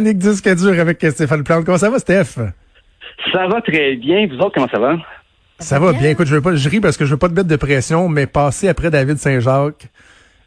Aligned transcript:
Chronique 0.00 0.18
disque 0.18 0.48
dur 0.56 0.80
avec 0.80 1.04
Stéphane 1.10 1.44
Plante. 1.44 1.66
Comment 1.66 1.76
ça 1.78 1.90
va, 1.90 1.98
Steph? 1.98 2.36
Ça 3.32 3.46
va 3.48 3.60
très 3.60 3.96
bien. 3.96 4.26
Vous 4.28 4.36
autres, 4.38 4.52
comment 4.54 4.68
ça 4.72 4.78
va? 4.78 4.96
Ça 5.58 5.78
va 5.78 5.92
bien. 5.92 6.08
Écoute, 6.10 6.26
je 6.26 6.34
veux 6.34 6.40
pas, 6.40 6.54
je 6.54 6.68
ris 6.70 6.80
parce 6.80 6.96
que 6.96 7.04
je 7.04 7.10
veux 7.10 7.18
pas 7.18 7.28
te 7.28 7.34
mettre 7.34 7.48
de 7.48 7.56
pression, 7.56 8.08
mais 8.08 8.26
passer 8.26 8.68
après 8.68 8.90
David 8.90 9.18
Saint-Jacques, 9.18 9.88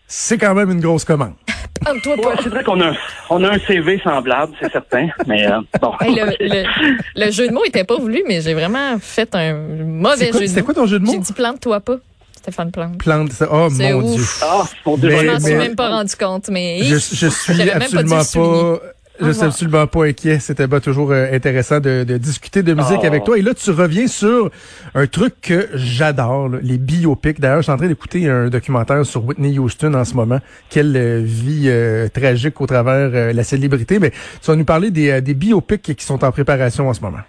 c'est 0.08 0.40
quand 0.40 0.56
même 0.56 0.72
une 0.72 0.80
grosse 0.82 1.06
commande. 1.06 1.34
Toi 2.04 2.16
Ouais, 2.16 2.34
c'est 2.42 2.50
vrai 2.50 2.64
qu'on 2.64 2.82
a, 2.82 2.94
on 3.30 3.44
a 3.44 3.52
un 3.54 3.60
CV 3.60 4.00
semblable, 4.04 4.54
c'est 4.60 4.72
certain. 4.72 5.10
Mais 5.28 5.46
euh, 5.46 5.60
bon. 5.80 5.92
Hey, 6.02 6.16
le, 6.16 6.26
le- 6.40 7.26
le 7.26 7.32
jeu 7.32 7.48
de 7.48 7.54
mots 7.54 7.64
était 7.66 7.84
pas 7.84 7.98
voulu, 7.98 8.24
mais 8.28 8.42
j'ai 8.42 8.56
vraiment 8.56 8.98
fait 9.00 9.36
un 9.36 9.54
mauvais 9.54 10.30
quoi- 10.32 10.40
jeu 10.40 10.46
de 10.46 10.50
c'était 10.50 10.62
mots. 10.62 10.66
quoi 10.66 10.74
ton 10.74 10.86
jeu 10.88 10.98
de 10.98 11.06
mots? 11.06 11.12
J'ai 11.14 11.20
dit 11.20 11.34
plante-toi 11.34 11.80
pas, 11.82 11.98
Stéphane 12.38 12.72
Plante. 12.72 12.98
Plante, 12.98 13.32
ça. 13.34 13.48
Oh 13.52 13.68
C'est 13.70 13.94
mon 13.94 14.02
ouf. 14.04 14.16
Dieu. 14.16 14.24
Ah, 14.42 14.64
mon 14.86 14.98
Dieu. 14.98 15.10
Mais- 15.10 15.18
Je 15.20 15.26
m'en 15.32 15.40
suis 15.40 15.54
même 15.56 15.76
pas 15.76 15.90
rendu 15.90 16.16
compte, 16.16 16.50
mais 16.50 16.80
Je, 16.84 16.96
je 16.96 17.28
suis 17.30 17.54
J'avais 17.54 17.78
même 17.78 17.92
pas 17.92 18.02
dû 18.04 18.14
absolument 18.14 18.78
pas. 18.78 18.82
Je 19.20 19.32
suis 19.32 19.44
absolument 19.46 19.86
pas 19.86 20.06
inquiet. 20.06 20.40
C'était 20.40 20.68
pas 20.68 20.80
toujours 20.80 21.12
euh, 21.12 21.28
intéressant 21.32 21.80
de, 21.80 22.04
de 22.04 22.18
discuter 22.18 22.64
de 22.64 22.74
musique 22.74 23.00
Oh. 23.04 23.06
avec 23.06 23.24
toi. 23.24 23.38
Et 23.38 23.44
là, 23.44 23.54
tu 23.54 23.70
reviens 23.70 24.08
sur 24.08 24.50
un 24.96 25.06
truc 25.06 25.36
que 25.42 25.70
j'adore, 25.76 26.50
les 26.62 26.80
biopics. 26.80 27.40
D'ailleurs, 27.40 27.58
je 27.58 27.64
suis 27.64 27.72
en 27.72 27.78
train 27.78 27.88
d'écouter 27.88 28.28
un 28.28 28.50
documentaire 28.50 29.06
sur 29.06 29.24
Whitney 29.24 29.60
Houston 29.60 29.94
en 29.94 30.04
ce 30.04 30.16
moment. 30.16 30.40
Quelle 30.70 30.98
euh, 30.98 31.22
vie 31.24 31.66
euh, 31.68 32.08
tragique 32.10 32.60
au 32.60 32.66
travers 32.66 33.12
euh, 33.14 33.34
la 33.34 33.44
célébrité. 33.44 34.00
Mais 34.00 34.10
tu 34.10 34.48
vas 34.48 34.56
nous 34.56 34.66
parler 34.66 34.90
des, 34.90 35.12
euh, 35.12 35.22
des 35.22 35.36
biopics 35.36 35.96
qui 35.96 36.04
sont 36.06 36.24
en 36.24 36.32
préparation 36.32 36.90
en 36.90 36.94
ce 36.94 37.02
moment. 37.02 37.22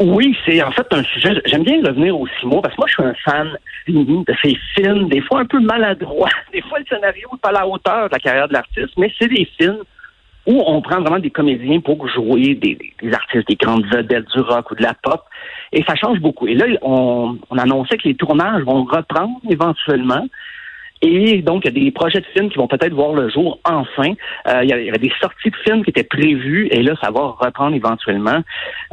Oui, 0.00 0.36
c'est 0.44 0.60
en 0.62 0.72
fait 0.72 0.86
un 0.90 1.02
sujet. 1.04 1.40
J'aime 1.46 1.62
bien 1.62 1.80
revenir 1.86 2.14
au 2.20 2.26
mots 2.44 2.60
parce 2.60 2.74
que 2.74 2.80
moi, 2.80 2.86
je 2.88 2.94
suis 2.94 3.02
un 3.04 3.14
fan 3.24 3.48
fini 3.86 4.04
de 4.26 4.34
ces 4.42 4.54
films, 4.74 5.08
des 5.08 5.22
fois 5.22 5.40
un 5.40 5.46
peu 5.46 5.60
maladroits. 5.60 6.28
Des 6.52 6.60
fois, 6.62 6.78
le 6.80 6.84
scénario 6.84 7.28
n'est 7.32 7.38
pas 7.38 7.48
à 7.50 7.52
la 7.52 7.66
hauteur 7.66 8.08
de 8.08 8.12
la 8.12 8.18
carrière 8.18 8.48
de 8.48 8.52
l'artiste, 8.54 8.90
mais 8.98 9.10
c'est 9.18 9.28
des 9.28 9.48
films 9.56 9.78
où 10.46 10.62
on 10.66 10.80
prend 10.80 11.00
vraiment 11.00 11.18
des 11.18 11.30
comédiens 11.30 11.80
pour 11.80 12.08
jouer 12.08 12.54
des, 12.54 12.78
des- 13.02 13.12
artistes, 13.12 13.48
des 13.48 13.56
grandes 13.56 13.86
vedettes 13.86 14.26
du 14.34 14.40
rock 14.40 14.70
ou 14.70 14.74
de 14.76 14.82
la 14.82 14.94
pop. 14.94 15.22
Et 15.72 15.82
ça 15.82 15.94
change 15.96 16.20
beaucoup. 16.20 16.46
Et 16.46 16.54
là, 16.54 16.66
on, 16.82 17.36
on 17.50 17.58
annonçait 17.58 17.96
que 17.98 18.08
les 18.08 18.14
tournages 18.14 18.62
vont 18.62 18.84
reprendre 18.84 19.40
éventuellement. 19.50 20.26
Et 21.02 21.42
donc, 21.42 21.64
il 21.64 21.74
y 21.74 21.80
a 21.80 21.84
des 21.84 21.90
projets 21.90 22.20
de 22.20 22.26
films 22.32 22.48
qui 22.48 22.56
vont 22.56 22.68
peut-être 22.68 22.94
voir 22.94 23.12
le 23.12 23.28
jour 23.28 23.58
enfin. 23.64 24.12
Euh, 24.48 24.60
il, 24.62 24.70
y 24.70 24.72
avait, 24.72 24.84
il 24.84 24.86
y 24.86 24.88
avait 24.88 24.98
des 24.98 25.12
sorties 25.20 25.50
de 25.50 25.56
films 25.64 25.84
qui 25.84 25.90
étaient 25.90 26.04
prévues 26.04 26.68
et 26.70 26.82
là, 26.82 26.94
ça 27.02 27.10
va 27.10 27.34
reprendre 27.38 27.74
éventuellement. 27.76 28.40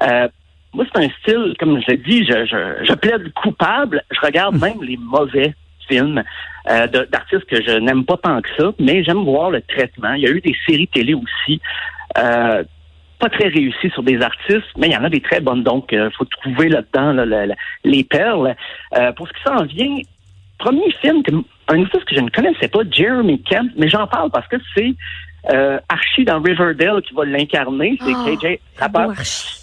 Euh, 0.02 0.28
moi, 0.74 0.86
c'est 0.94 1.04
un 1.06 1.10
style, 1.22 1.54
comme 1.60 1.80
je 1.80 1.88
l'ai 1.92 1.98
dit, 1.98 2.26
je, 2.26 2.46
je, 2.46 2.84
je 2.84 2.94
plaide 2.96 3.32
coupable. 3.34 4.02
Je 4.12 4.20
regarde 4.26 4.60
même 4.60 4.82
les 4.82 4.98
mauvais 4.98 5.54
films 5.88 6.24
euh, 6.70 6.88
d'artistes 6.88 7.46
que 7.46 7.62
je 7.62 7.78
n'aime 7.80 8.06
pas 8.06 8.18
tant 8.18 8.42
que 8.42 8.50
ça, 8.58 8.72
mais 8.80 9.04
j'aime 9.04 9.24
voir 9.24 9.52
le 9.52 9.62
traitement. 9.62 10.14
Il 10.14 10.22
y 10.24 10.28
a 10.28 10.32
eu 10.32 10.42
des 10.42 10.56
séries 10.68 10.88
télé 10.88 11.14
aussi. 11.14 11.60
Euh, 12.18 12.64
pas 13.20 13.30
très 13.30 13.48
réussies 13.48 13.90
sur 13.92 14.04
des 14.04 14.22
artistes, 14.22 14.68
mais 14.78 14.88
il 14.88 14.94
y 14.94 14.98
en 14.98 15.04
a 15.04 15.10
des 15.10 15.22
très 15.22 15.40
bonnes. 15.40 15.64
Donc, 15.64 15.90
il 15.92 16.10
faut 16.18 16.26
trouver 16.26 16.68
là-dedans 16.70 17.14
là, 17.14 17.26
le- 17.26 17.46
le- 17.48 17.54
les 17.86 18.04
perles. 18.04 18.56
Euh, 18.98 19.12
pour 19.14 19.28
ce 19.28 19.34
qui 19.34 19.44
s'en 19.44 19.64
vient, 19.66 19.98
premier 20.58 20.92
film, 21.02 21.24
que, 21.24 21.32
un 21.70 21.82
artiste 21.84 22.04
que 22.06 22.16
je 22.16 22.22
ne 22.22 22.30
connaissais 22.30 22.68
pas, 22.68 22.80
Jeremy 22.92 23.42
Kemp, 23.44 23.72
mais 23.78 23.88
j'en 23.88 24.08
parle 24.08 24.30
parce 24.32 24.48
que 24.48 24.58
c'est 24.76 24.94
euh, 25.54 25.78
Archie 25.90 26.26
dans 26.26 26.42
Riverdale 26.42 27.02
qui 27.02 27.14
va 27.14 27.24
l'incarner. 27.26 27.98
C'est 28.02 28.12
Ah, 28.14 28.26
KJ 28.36 28.60
Archie. 29.12 29.60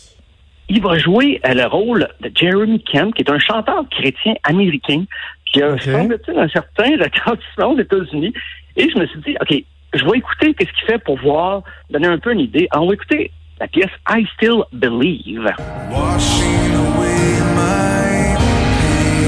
Il 0.73 0.81
va 0.83 0.97
jouer 0.99 1.41
euh, 1.47 1.53
le 1.53 1.67
rôle 1.67 2.09
de 2.21 2.31
Jeremy 2.35 2.83
Kemp, 2.85 3.13
qui 3.15 3.23
est 3.23 3.31
un 3.31 3.39
chanteur 3.41 3.83
chrétien 3.91 4.35
américain 4.45 5.05
qui 5.53 5.63
a, 5.63 5.71
Ok. 5.73 5.83
semble-t-il, 5.83 6.39
un 6.39 6.49
certain 6.49 6.91
retentissement 6.97 7.67
aux 7.73 7.79
États-Unis. 7.79 8.33
Et 8.77 8.89
je 8.91 8.99
me 8.99 9.07
suis 9.07 9.21
dit, 9.21 9.37
OK, 9.41 9.55
je 9.95 10.05
vais 10.05 10.19
écouter 10.19 10.55
qu'est-ce 10.55 10.73
qu'il 10.73 10.87
fait 10.87 10.99
pour 11.03 11.19
voir, 11.19 11.63
donner 11.91 12.07
un 12.09 12.19
peu 12.19 12.33
une 12.33 12.41
idée. 12.41 12.69
Alors, 12.71 12.85
on 12.85 12.89
va 12.89 12.95
écouter 12.95 13.31
la 13.61 13.67
pièce 13.69 13.91
I 14.09 14.27
Still 14.37 14.63
Believe. 14.73 15.45
washing 15.91 16.75
away 16.75 17.41
my 17.55 18.37
pain. 18.39 19.21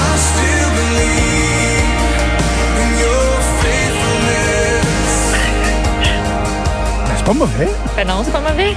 I 0.00 0.16
still 0.28 0.68
believe 0.80 2.02
in 2.82 2.90
your 3.04 3.30
faithfulness. 3.62 4.86
C'est 7.16 7.24
pas 7.26 7.32
mauvais. 7.34 7.68
Ben 7.96 8.06
non, 8.06 8.22
c'est 8.24 8.32
pas 8.32 8.40
mauvais. 8.40 8.72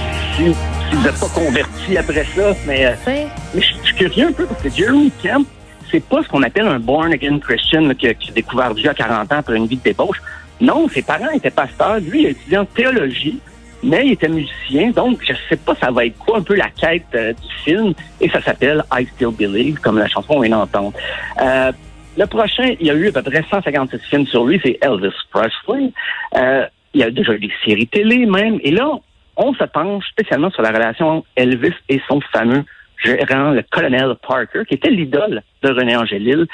Vous 0.92 1.02
n'êtes 1.02 1.18
pas 1.18 1.28
converti 1.28 1.96
après 1.96 2.24
ça, 2.24 2.54
mais, 2.66 2.86
euh, 2.86 2.94
mais 3.06 3.60
je 3.60 3.72
suis 3.84 3.94
curieux 3.94 4.26
un 4.26 4.32
peu 4.32 4.46
parce 4.46 4.62
que 4.62 4.68
Jeremy 4.68 5.10
Kemp, 5.22 5.46
c'est 5.90 6.04
pas 6.04 6.22
ce 6.22 6.28
qu'on 6.28 6.42
appelle 6.42 6.66
un 6.66 6.78
born 6.78 7.12
again 7.12 7.38
Christian 7.38 7.82
là, 7.82 7.94
qui, 7.94 8.08
a, 8.08 8.14
qui 8.14 8.30
a 8.30 8.34
découvert 8.34 8.74
Dieu 8.74 8.90
à 8.90 8.94
40 8.94 9.32
ans 9.32 9.36
après 9.38 9.56
une 9.56 9.66
vie 9.66 9.76
de 9.76 9.82
débauche. 9.82 10.20
Non, 10.60 10.88
ses 10.88 11.02
parents 11.02 11.30
étaient 11.30 11.50
pasteurs. 11.50 11.98
Lui, 11.98 12.22
il 12.22 12.26
a 12.26 12.30
étudié 12.30 12.58
en 12.58 12.64
théologie, 12.66 13.40
mais 13.82 14.06
il 14.06 14.12
était 14.12 14.28
musicien. 14.28 14.90
Donc, 14.90 15.20
je 15.26 15.32
sais 15.48 15.56
pas, 15.56 15.74
ça 15.80 15.90
va 15.90 16.06
être 16.06 16.18
quoi 16.18 16.38
un 16.38 16.42
peu 16.42 16.54
la 16.54 16.68
quête 16.68 17.06
euh, 17.14 17.32
du 17.32 17.54
film. 17.64 17.94
Et 18.20 18.28
ça 18.28 18.40
s'appelle 18.42 18.84
I 18.92 19.06
Still 19.14 19.34
Believe, 19.36 19.80
comme 19.80 19.98
la 19.98 20.08
chanson 20.08 20.34
on 20.36 20.40
vient 20.40 20.56
d'entendre. 20.56 20.92
Euh, 21.40 21.72
le 22.16 22.26
prochain, 22.26 22.74
il 22.78 22.86
y 22.86 22.90
a 22.90 22.94
eu 22.94 23.08
à 23.08 23.12
peu 23.12 23.22
près 23.22 23.44
156 23.50 23.98
films 24.10 24.26
sur 24.26 24.44
lui, 24.44 24.60
c'est 24.62 24.78
Elvis 24.82 25.14
Presley. 25.30 25.90
Euh, 26.36 26.66
il 26.94 27.00
y 27.00 27.04
a 27.04 27.10
déjà 27.10 27.32
eu 27.32 27.38
des 27.38 27.52
séries 27.64 27.86
télé 27.86 28.26
même. 28.26 28.58
Et 28.62 28.70
là, 28.70 28.98
on 29.36 29.54
se 29.54 29.64
penche 29.64 30.06
spécialement 30.08 30.50
sur 30.50 30.62
la 30.62 30.70
relation 30.70 31.08
entre 31.08 31.26
Elvis 31.36 31.74
et 31.88 32.00
son 32.08 32.20
fameux 32.32 32.64
gérant, 33.04 33.50
le 33.50 33.62
colonel 33.70 34.14
Parker, 34.26 34.62
qui 34.68 34.74
était 34.74 34.90
l'idole 34.90 35.42
de 35.62 35.70
René 35.70 35.96
Angélil. 35.96 36.46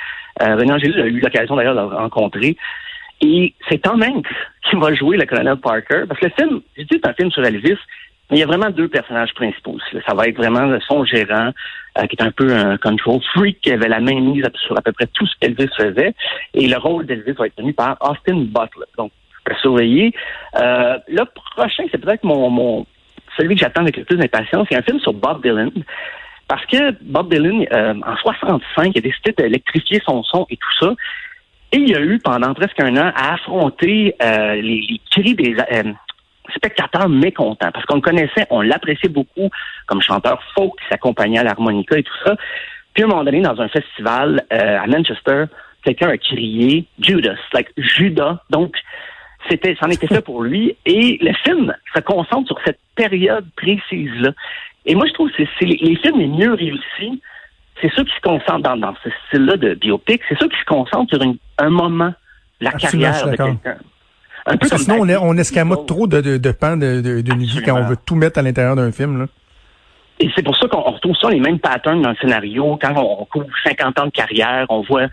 Euh, 0.43 0.57
René 0.57 0.73
Angélil 0.73 1.01
a 1.01 1.07
eu 1.07 1.21
l'occasion 1.21 1.57
d'ailleurs 1.57 1.75
de 1.75 1.81
le 1.81 1.97
rencontrer. 1.97 2.57
Et 3.21 3.55
c'est 3.69 3.83
Tom 3.83 4.03
Hanks 4.03 4.29
qui 4.69 4.77
va 4.77 4.95
jouer 4.95 5.17
le 5.17 5.27
colonel 5.27 5.57
Parker. 5.57 6.05
Parce 6.09 6.21
que 6.21 6.27
le 6.27 6.33
film, 6.39 6.61
je 6.77 6.83
dis 6.83 6.89
c'est 6.93 7.07
un 7.07 7.15
film 7.15 7.31
sur 7.31 7.45
Elvis, 7.45 7.79
mais 8.31 8.37
il 8.37 8.41
y 8.41 8.43
a 8.43 8.47
vraiment 8.47 8.71
deux 8.71 8.89
personnages 8.89 9.33
principaux. 9.35 9.79
Ça 10.07 10.15
va 10.15 10.27
être 10.27 10.37
vraiment 10.37 10.79
son 10.87 11.05
gérant, 11.05 11.51
euh, 11.99 12.07
qui 12.07 12.17
est 12.17 12.23
un 12.23 12.31
peu 12.31 12.53
un 12.55 12.77
control 12.77 13.21
freak, 13.35 13.61
qui 13.61 13.73
avait 13.73 13.89
la 13.89 14.01
main 14.01 14.21
mise 14.21 14.45
sur 14.67 14.79
à 14.79 14.83
peu 14.83 14.93
près 14.93 15.07
tout 15.07 15.27
ce 15.27 15.35
qu'Elvis 15.41 15.69
faisait. 15.77 16.15
Et 16.55 16.69
le 16.69 16.77
rôle 16.79 17.07
d'Elvis 17.07 17.33
va 17.33 17.47
être 17.47 17.57
tenu 17.57 17.73
par 17.73 17.97
Austin 18.01 18.45
Butler. 18.45 19.11
Surveiller. 19.57 20.13
Euh, 20.57 20.99
le 21.09 21.25
prochain, 21.25 21.85
c'est 21.91 21.99
peut-être 21.99 22.25
mon, 22.25 22.51
mon 22.51 22.87
celui 23.37 23.55
que 23.55 23.61
j'attends 23.61 23.83
avec 23.83 23.97
le 23.97 24.05
plus 24.05 24.17
d'impatience. 24.17 24.67
C'est 24.71 24.77
un 24.77 24.83
film 24.83 25.01
sur 25.01 25.13
Bob 25.13 25.43
Dylan. 25.43 25.71
Parce 26.49 26.65
que 26.67 26.93
Bob 27.03 27.33
Dylan, 27.33 27.67
euh, 27.73 27.95
en 28.07 28.17
65, 28.17 28.93
il 28.95 28.99
a 28.99 29.01
décidé 29.01 29.33
d'électrifier 29.37 30.01
son 30.05 30.23
son 30.23 30.47
et 30.51 30.57
tout 30.57 30.85
ça. 30.87 30.95
Et 31.73 31.79
il 31.79 31.95
a 31.95 32.01
eu, 32.01 32.19
pendant 32.19 32.55
presque 32.55 32.81
un 32.81 32.97
an, 32.97 33.13
à 33.15 33.35
affronter 33.35 34.15
euh, 34.23 34.55
les, 34.55 34.87
les 34.89 35.01
cris 35.11 35.35
des 35.35 35.55
euh, 35.55 35.93
spectateurs 36.57 37.09
mécontents. 37.09 37.71
Parce 37.73 37.85
qu'on 37.85 37.97
le 37.97 38.01
connaissait, 38.01 38.47
on 38.51 38.63
l'appréciait 38.63 39.11
beaucoup 39.11 39.51
comme 39.87 40.01
chanteur 40.01 40.43
folk 40.55 40.73
qui 40.81 40.89
s'accompagnait 40.91 41.39
à 41.39 41.45
l'harmonica 41.45 41.99
et 41.99 42.03
tout 42.03 42.17
ça. 42.25 42.37
Puis 42.95 43.03
à 43.03 43.07
un 43.07 43.11
moment 43.11 43.25
donné, 43.25 43.41
dans 43.41 43.61
un 43.61 43.69
festival 43.69 44.45
euh, 44.53 44.79
à 44.81 44.87
Manchester, 44.87 45.45
quelqu'un 45.85 46.09
a 46.09 46.19
crié 46.19 46.87
Judas, 46.99 47.37
like 47.53 47.69
Judas. 47.77 48.39
Donc, 48.51 48.75
c'était, 49.49 49.77
c'en 49.81 49.89
était 49.89 50.07
fait 50.07 50.21
pour 50.21 50.43
lui. 50.43 50.77
Et 50.87 51.19
le 51.21 51.33
film 51.45 51.75
se 51.95 52.01
concentre 52.01 52.47
sur 52.49 52.59
cette 52.65 52.79
période 52.97 53.47
précise-là. 53.57 54.33
Et 54.87 54.95
moi, 54.95 55.07
je 55.07 55.13
trouve 55.13 55.31
que 55.31 55.43
c'est, 55.59 55.65
les, 55.67 55.97
films 55.97 56.19
les 56.19 56.27
mieux 56.29 56.55
réussis, 56.55 57.21
c'est 57.81 57.91
ceux 57.95 58.05
qui 58.05 58.15
se 58.15 58.21
concentrent 58.23 58.63
dans, 58.63 58.77
dans 58.77 58.95
ce 59.05 59.11
style-là 59.29 59.57
de 59.57 59.75
biopic, 59.75 60.21
c'est 60.29 60.39
ceux 60.39 60.49
qui 60.49 60.59
se 60.59 60.65
concentrent 60.65 61.15
sur 61.15 61.23
une- 61.23 61.39
un 61.59 61.71
moment, 61.71 62.13
la 62.61 62.71
Absolument, 62.71 63.11
carrière 63.11 63.27
de 63.31 63.37
quelqu'un. 63.37 63.79
Un 64.47 64.53
peu 64.53 64.59
Parce 64.59 64.71
comme 64.71 64.79
sinon, 64.81 64.97
on, 65.01 65.09
est- 65.09 65.17
on 65.17 65.35
escamote 65.37 65.87
trop 65.87 66.07
de, 66.07 66.21
de, 66.21 66.39
de 66.39 66.51
pans 66.53 66.77
de, 66.77 67.01
de, 67.03 67.35
vie 67.35 67.61
quand 67.65 67.77
on 67.79 67.85
veut 67.85 67.97
tout 68.05 68.15
mettre 68.15 68.39
à 68.39 68.43
l'intérieur 68.43 68.77
d'un 68.77 68.91
film. 68.93 69.19
Là. 69.19 69.27
Et 70.21 70.29
c'est 70.35 70.43
pour 70.43 70.57
ça 70.57 70.67
qu'on 70.69 70.79
on 70.79 70.93
retrouve 70.93 71.15
ça, 71.21 71.29
les 71.29 71.39
mêmes 71.39 71.59
patterns 71.61 72.03
dans 72.03 72.11
le 72.11 72.17
scénario. 72.17 72.79
Quand 72.81 72.95
on, 72.97 73.23
on 73.23 73.25
couvre 73.27 73.47
50 73.65 73.99
ans 74.01 74.07
de 74.07 74.11
carrière, 74.11 74.67
on 74.71 74.81
voit 74.83 75.07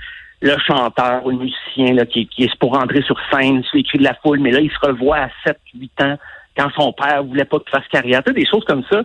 le 0.45 0.57
chanteur 0.59 1.25
ou 1.25 1.31
le 1.31 1.37
musicien 1.37 1.93
là, 1.93 2.05
qui, 2.05 2.27
qui 2.27 2.43
est 2.43 2.55
pour 2.59 2.77
rentrer 2.77 3.01
sur 3.01 3.17
scène, 3.31 3.63
sous 3.63 3.77
les 3.77 3.83
de 3.83 4.03
la 4.03 4.13
foule, 4.13 4.39
mais 4.39 4.51
là, 4.51 4.59
il 4.59 4.69
se 4.69 4.77
revoit 4.79 5.17
à 5.17 5.29
7-8 5.45 6.03
ans 6.03 6.17
quand 6.55 6.69
son 6.77 6.93
père 6.93 7.23
voulait 7.23 7.45
pas 7.45 7.59
qu'il 7.59 7.69
fasse 7.71 7.87
carrière, 7.91 8.21
des 8.21 8.45
choses 8.45 8.63
comme 8.65 8.83
ça. 8.89 9.01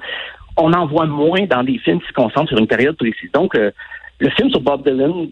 On 0.57 0.73
en 0.75 0.87
voit 0.87 1.07
moins 1.07 1.47
dans 1.47 1.65
des 1.65 1.79
films 1.79 2.01
qui 2.01 2.09
se 2.09 2.13
concentrent 2.13 2.51
sur 2.51 2.59
une 2.59 2.67
période 2.67 2.97
précise. 2.97 3.33
Donc, 3.33 3.55
euh, 3.55 3.71
le 4.19 4.29
film 4.31 4.51
sur 4.51 4.61
Bob 4.61 4.87
Dylan, 4.87 5.29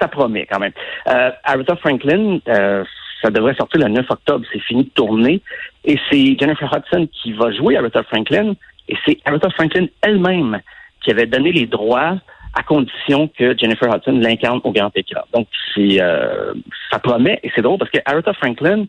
ça 0.00 0.08
promet 0.08 0.46
quand 0.50 0.58
même. 0.58 0.72
Euh, 1.08 1.30
Aretha 1.44 1.76
Franklin, 1.76 2.38
euh, 2.48 2.82
ça 3.22 3.30
devrait 3.30 3.54
sortir 3.54 3.82
le 3.82 3.88
9 3.88 4.06
octobre. 4.08 4.46
C'est 4.50 4.60
fini 4.60 4.84
de 4.84 4.90
tourner. 4.90 5.42
Et 5.84 5.98
c'est 6.10 6.38
Jennifer 6.38 6.72
Hudson 6.74 7.06
qui 7.12 7.32
va 7.34 7.52
jouer 7.52 7.76
Aretha 7.76 8.02
Franklin. 8.04 8.54
Et 8.88 8.96
c'est 9.06 9.18
Aretha 9.26 9.50
Franklin 9.50 9.86
elle-même 10.00 10.60
qui 11.02 11.10
avait 11.10 11.26
donné 11.26 11.52
les 11.52 11.66
droits 11.66 12.16
à 12.54 12.62
condition 12.62 13.28
que 13.28 13.56
Jennifer 13.58 13.88
Hudson 13.94 14.18
l'incarne 14.20 14.60
au 14.62 14.72
grand 14.72 14.90
écran. 14.96 15.22
Donc, 15.32 15.48
c'est, 15.74 16.00
euh, 16.00 16.52
ça 16.90 16.98
promet. 16.98 17.40
Et 17.42 17.50
c'est 17.54 17.62
drôle 17.62 17.78
parce 17.78 17.90
que 17.90 17.98
Aretha 18.04 18.32
Franklin, 18.34 18.86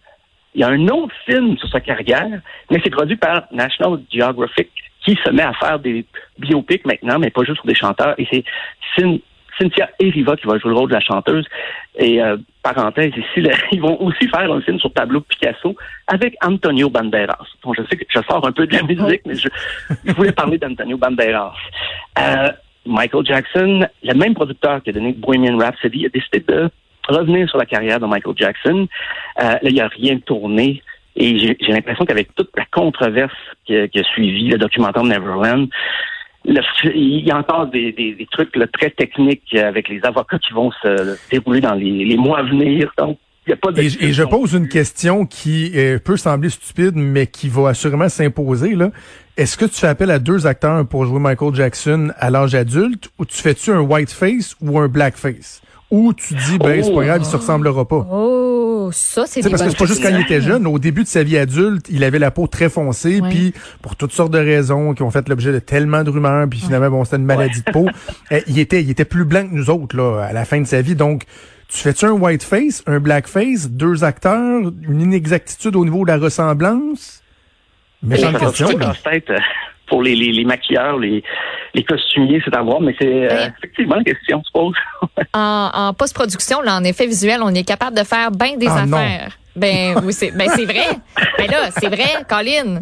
il 0.53 0.62
y 0.62 0.63
a 0.63 0.67
un 0.69 0.88
autre 0.88 1.13
film 1.25 1.57
sur 1.57 1.67
sa 1.69 1.79
carrière, 1.81 2.41
mais 2.69 2.79
c'est 2.83 2.89
produit 2.89 3.17
par 3.17 3.44
National 3.51 4.00
Geographic 4.12 4.69
qui 5.03 5.17
se 5.23 5.29
met 5.29 5.44
à 5.44 5.53
faire 5.53 5.79
des 5.79 6.06
biopics 6.39 6.85
maintenant, 6.85 7.19
mais 7.19 7.29
pas 7.29 7.44
juste 7.44 7.57
sur 7.57 7.65
des 7.67 7.75
chanteurs. 7.75 8.15
Et 8.17 8.27
c'est 8.31 8.44
Cyn- 8.97 9.19
Cynthia 9.59 9.89
Eriva 10.00 10.35
qui 10.35 10.47
va 10.47 10.57
jouer 10.57 10.71
le 10.71 10.77
rôle 10.77 10.89
de 10.89 10.95
la 10.95 11.00
chanteuse. 11.01 11.45
Et 11.97 12.21
euh, 12.21 12.38
parenthèse 12.63 13.12
ici, 13.15 13.41
là, 13.41 13.51
ils 13.71 13.81
vont 13.81 14.01
aussi 14.01 14.27
faire 14.27 14.51
un 14.51 14.62
film 14.62 14.79
sur 14.79 14.91
Pablo 14.91 15.21
Picasso 15.21 15.75
avec 16.07 16.35
Antonio 16.44 16.89
Banderas. 16.89 17.45
Bon, 17.63 17.73
je 17.73 17.81
sais 17.89 17.97
que 17.97 18.06
je 18.09 18.19
sors 18.29 18.45
un 18.47 18.51
peu 18.51 18.65
de 18.67 18.75
la 18.75 18.83
musique, 18.83 19.21
mais 19.25 19.35
je, 19.35 19.47
je 20.06 20.12
voulais 20.13 20.31
parler 20.31 20.57
d'Antonio 20.57 20.97
Banderas. 20.97 21.53
Euh, 22.19 22.50
Michael 22.85 23.25
Jackson, 23.25 23.85
le 24.03 24.13
même 24.13 24.33
producteur 24.33 24.81
qui 24.83 24.89
a 24.89 24.93
donné 24.93 25.13
Bohemian 25.13 25.57
Rhapsody, 25.57 26.05
a 26.05 26.09
décidé 26.09 26.39
de 26.47 26.69
revenir 27.07 27.47
sur 27.49 27.57
la 27.57 27.65
carrière 27.65 27.99
de 27.99 28.05
Michael 28.05 28.35
Jackson. 28.37 28.87
Euh, 29.41 29.43
là, 29.43 29.59
il 29.63 29.73
n'y 29.73 29.81
a 29.81 29.87
rien 29.87 30.17
tourné. 30.19 30.81
Et 31.15 31.37
j'ai 31.37 31.71
l'impression 31.71 32.05
qu'avec 32.05 32.35
toute 32.35 32.49
la 32.57 32.65
controverse 32.65 33.33
qui 33.65 33.77
a, 33.77 34.03
suivi 34.03 34.49
le 34.49 34.57
documentaire 34.57 35.03
Neverland, 35.03 35.69
le 36.43 36.61
il 36.93 37.25
y 37.25 37.31
a 37.31 37.37
encore 37.37 37.67
des, 37.67 37.91
des- 37.93 38.13
des 38.13 38.25
trucs 38.27 38.55
là, 38.55 38.67
très 38.67 38.89
techniques 38.89 39.55
avec 39.55 39.88
les 39.88 40.03
avocats 40.05 40.38
qui 40.39 40.53
vont 40.53 40.71
se 40.83 41.17
dérouler 41.31 41.61
dans 41.61 41.73
les, 41.73 42.03
les 42.05 42.17
mois 42.17 42.39
à 42.39 42.43
venir. 42.43 42.91
Donc, 42.97 43.17
il 43.47 43.51
n'y 43.51 43.53
a 43.53 43.57
pas 43.57 43.71
de... 43.71 43.81
Et, 43.81 44.09
et 44.09 44.13
je 44.13 44.24
pose 44.24 44.53
une 44.53 44.68
question 44.68 45.25
qui 45.25 45.71
euh, 45.75 46.00
peut 46.00 46.18
sembler 46.18 46.50
stupide, 46.50 46.95
mais 46.95 47.27
qui 47.27 47.50
va 47.50 47.69
assurément 47.69 48.09
s'imposer. 48.09 48.75
là. 48.75 48.92
Est-ce 49.38 49.57
que 49.57 49.65
tu 49.65 49.75
fais 49.75 49.88
appel 49.88 50.12
à 50.12 50.19
deux 50.19 50.47
acteurs 50.47 50.86
pour 50.88 51.06
jouer 51.06 51.19
Michael 51.19 51.53
Jackson 51.53 52.12
à 52.18 52.30
l'âge 52.30 52.56
adulte, 52.56 53.09
ou 53.19 53.25
tu 53.25 53.36
fais-tu 53.36 53.71
un 53.71 53.81
whiteface 53.81 54.56
ou 54.62 54.80
un 54.80 54.88
blackface? 54.88 55.62
Ou 55.92 56.13
tu 56.13 56.33
dis, 56.33 56.57
ben, 56.57 56.83
c'est 56.83 56.94
pas 56.94 57.06
grave, 57.06 57.21
il 57.21 57.25
se 57.25 57.36
ressemblera 57.36 57.88
pas? 57.88 58.07
Oh, 58.12 58.54
ça, 58.91 59.25
c'est 59.27 59.41
des 59.41 59.49
parce 59.49 59.63
que 59.63 59.69
c'est 59.69 59.77
pas 59.77 59.85
juste 59.85 60.01
quand 60.01 60.09
il 60.09 60.21
était 60.21 60.41
jeune. 60.41 60.67
Au 60.67 60.79
début 60.79 61.03
de 61.03 61.07
sa 61.07 61.23
vie 61.23 61.37
adulte, 61.37 61.87
il 61.89 62.03
avait 62.03 62.19
la 62.19 62.31
peau 62.31 62.47
très 62.47 62.69
foncée, 62.69 63.21
puis 63.29 63.53
pour 63.81 63.95
toutes 63.95 64.11
sortes 64.11 64.31
de 64.31 64.39
raisons 64.39 64.93
qui 64.93 65.03
ont 65.03 65.11
fait 65.11 65.27
l'objet 65.29 65.51
de 65.51 65.59
tellement 65.59 66.03
de 66.03 66.09
rumeurs, 66.09 66.47
puis 66.49 66.59
finalement, 66.59 66.89
bon, 66.89 67.03
c'était 67.03 67.17
une 67.17 67.25
maladie 67.25 67.61
de 67.65 67.71
peau. 67.71 67.87
euh, 68.31 68.41
il 68.47 68.59
était, 68.59 68.81
il 68.81 68.89
était 68.89 69.05
plus 69.05 69.25
blanc 69.25 69.47
que 69.47 69.53
nous 69.53 69.69
autres 69.69 69.95
là 69.95 70.21
à 70.23 70.33
la 70.33 70.45
fin 70.45 70.59
de 70.59 70.65
sa 70.67 70.81
vie. 70.81 70.95
Donc, 70.95 71.23
tu 71.67 71.77
fais-tu 71.79 72.05
un 72.05 72.11
whiteface, 72.11 72.83
un 72.85 72.99
blackface, 72.99 73.69
deux 73.69 74.03
acteurs, 74.03 74.71
une 74.88 75.01
inexactitude 75.01 75.75
au 75.75 75.83
niveau 75.83 76.03
de 76.05 76.11
la 76.11 76.17
ressemblance? 76.17 77.21
Méchante 78.03 78.38
question. 78.38 78.77
là. 78.77 78.93
Pour 79.87 80.01
les, 80.03 80.15
les, 80.15 80.31
les 80.31 80.45
maquilleurs, 80.45 80.97
les, 80.97 81.23
les 81.73 81.83
costumiers, 81.83 82.41
c'est 82.43 82.55
à 82.55 82.61
voir, 82.61 82.81
mais 82.81 82.95
c'est 82.99 83.07
euh, 83.07 83.27
Ouais. 83.29 83.51
effectivement 83.57 83.95
la 83.95 84.03
question, 84.03 84.41
je 84.41 84.47
suppose. 84.47 84.75
En, 85.33 85.69
en 85.73 85.93
post-production, 85.93 86.61
là, 86.61 86.75
en 86.77 86.83
effet 86.83 87.05
visuel, 87.07 87.39
on 87.43 87.53
est 87.53 87.63
capable 87.63 87.97
de 87.97 88.03
faire 88.03 88.31
bien 88.31 88.57
des 88.57 88.67
Ah, 88.69 88.85
non. 88.85 88.97
affaires. 88.97 89.37
Ben 89.55 89.95
oui, 90.03 90.11
c'est 90.13 90.31
ben 90.31 90.49
c'est 90.55 90.65
vrai. 90.65 90.87
Ben 91.37 91.47
là, 91.49 91.69
c'est 91.77 91.87
vrai, 91.87 92.23
Colin. 92.27 92.79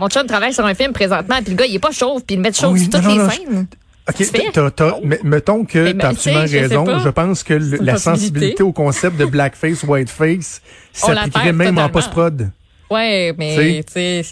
Mon 0.00 0.08
chum 0.08 0.26
travaille 0.26 0.52
sur 0.52 0.64
un 0.64 0.74
film 0.74 0.92
présentement, 0.92 1.36
puis 1.42 1.50
le 1.50 1.56
gars, 1.56 1.66
il 1.66 1.74
est 1.76 1.78
pas 1.80 1.90
chauve, 1.92 2.22
puis 2.24 2.36
il 2.36 2.40
met 2.40 2.52
chauve 2.52 2.72
Oui, 2.74 2.80
sur 2.80 2.90
toutes 2.90 3.02
non, 3.04 3.10
les 3.10 3.18
non, 3.18 3.30
scènes. 3.30 3.66
OK, 4.08 4.52
t'as- 4.52 4.70
t'as- 4.70 4.96
mais- 5.04 5.20
mettons 5.22 5.64
que 5.64 5.78
Mais, 5.78 5.94
tu 5.94 6.00
as 6.00 6.08
mais, 6.08 6.14
tu 6.14 6.20
sais, 6.20 6.34
absolument 6.34 6.84
raison. 6.84 6.98
Je 7.00 7.08
pense 7.10 7.42
que 7.42 7.54
le- 7.54 7.78
la 7.82 7.96
sensibilité 7.98 8.62
au 8.62 8.72
concept 8.72 9.16
de 9.16 9.24
blackface, 9.26 9.82
whiteface 9.84 10.62
s'appliquerait 10.92 11.52
même 11.52 11.78
en 11.78 11.88
post-prod. 11.88 12.50
Ouais, 12.90 13.34
mais 13.36 13.82
tu 13.84 13.92
sais. 13.92 14.22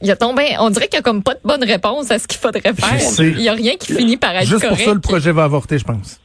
Il 0.00 0.08
y 0.08 0.10
a 0.10 0.16
tombé, 0.16 0.56
on 0.60 0.70
dirait 0.70 0.86
qu'il 0.86 0.96
y 0.96 1.00
a 1.00 1.02
comme 1.02 1.22
pas 1.22 1.34
de 1.34 1.40
bonne 1.44 1.64
réponse 1.64 2.10
à 2.10 2.18
ce 2.18 2.28
qu'il 2.28 2.38
faudrait 2.38 2.60
faire. 2.60 2.98
Il 3.18 3.40
y 3.40 3.48
a 3.48 3.54
rien 3.54 3.74
qui 3.76 3.94
finit 3.94 4.16
par 4.16 4.34
être 4.34 4.46
Juste 4.46 4.66
pour 4.66 4.78
ça, 4.78 4.94
le 4.94 5.00
projet 5.00 5.32
va 5.32 5.44
avorter, 5.44 5.78
je 5.78 5.84
pense. 5.84 6.20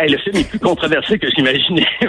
Hey, 0.00 0.10
le 0.10 0.18
film 0.18 0.36
est 0.36 0.48
plus 0.48 0.60
controversé 0.60 1.18
que 1.18 1.28
j'imaginais. 1.30 1.86